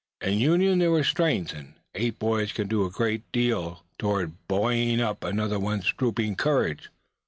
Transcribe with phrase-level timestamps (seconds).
[0.19, 4.99] In union there was strength; and eight boys can do a great deal toward buoying
[4.99, 6.89] up one another's drooping courage.